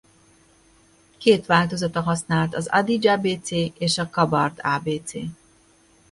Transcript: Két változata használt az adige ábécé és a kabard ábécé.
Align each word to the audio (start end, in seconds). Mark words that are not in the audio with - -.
Két 1.17 1.45
változata 1.45 2.01
használt 2.01 2.55
az 2.55 2.67
adige 2.67 3.11
ábécé 3.11 3.73
és 3.77 3.97
a 3.97 4.09
kabard 4.09 4.57
ábécé. 4.61 5.29